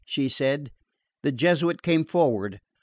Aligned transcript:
she 0.03 0.27
said. 0.27 0.71
The 1.21 1.31
Jesuit 1.31 1.83
came 1.83 2.05
forward. 2.05 2.59